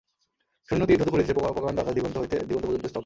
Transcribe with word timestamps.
শূন্য 0.69 0.81
তীর 0.87 0.99
ধুধু 0.99 1.11
করিতেছে, 1.11 1.33
প্রকাণ্ড 1.55 1.77
আকাশ 1.79 1.93
দিগন্ত 1.93 2.15
হইতে 2.17 2.35
দিগন্ত 2.47 2.65
পর্যন্ত 2.65 2.85
স্তব্ধ। 2.85 2.99